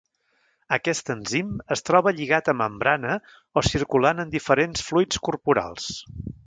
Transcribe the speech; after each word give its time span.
Aquest 0.77 1.11
enzim 1.15 1.51
es 1.75 1.85
troba 1.89 2.15
lligat 2.21 2.51
a 2.53 2.57
membrana 2.63 3.21
o 3.63 3.67
circulant 3.69 4.25
en 4.27 4.35
diferents 4.39 4.87
fluids 4.89 5.27
corporals. 5.29 5.93